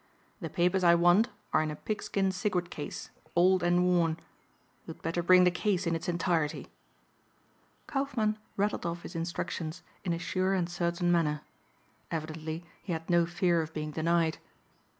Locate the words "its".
5.95-6.09